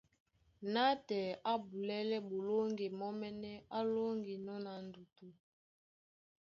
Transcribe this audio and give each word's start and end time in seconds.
Nátɛɛ 0.73 1.31
á 1.49 1.53
bulɛ́lɛ́ 1.67 2.19
ɓolóŋgi 2.29 2.87
mɔ́mɛ́nɛ́ 2.99 3.55
á 3.77 3.79
lóŋginɔ́ 3.93 4.57
na 4.65 4.71
ndutu, 4.87 5.27